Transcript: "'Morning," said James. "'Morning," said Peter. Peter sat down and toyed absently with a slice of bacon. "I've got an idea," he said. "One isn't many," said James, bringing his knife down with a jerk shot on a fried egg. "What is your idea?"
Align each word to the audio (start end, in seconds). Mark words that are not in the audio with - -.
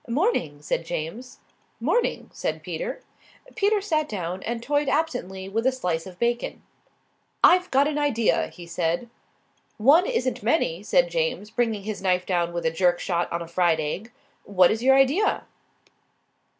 "'Morning," 0.07 0.63
said 0.63 0.83
James. 0.83 1.37
"'Morning," 1.79 2.27
said 2.33 2.63
Peter. 2.63 3.03
Peter 3.55 3.79
sat 3.79 4.09
down 4.09 4.41
and 4.41 4.63
toyed 4.63 4.89
absently 4.89 5.47
with 5.47 5.67
a 5.67 5.71
slice 5.71 6.07
of 6.07 6.17
bacon. 6.17 6.63
"I've 7.43 7.69
got 7.69 7.87
an 7.87 7.99
idea," 7.99 8.47
he 8.47 8.65
said. 8.65 9.11
"One 9.77 10.07
isn't 10.07 10.41
many," 10.41 10.81
said 10.81 11.11
James, 11.11 11.51
bringing 11.51 11.83
his 11.83 12.01
knife 12.01 12.25
down 12.25 12.51
with 12.51 12.65
a 12.65 12.71
jerk 12.71 12.99
shot 12.99 13.31
on 13.31 13.43
a 13.43 13.47
fried 13.47 13.79
egg. 13.79 14.11
"What 14.43 14.71
is 14.71 14.81
your 14.81 14.95
idea?" 14.95 15.43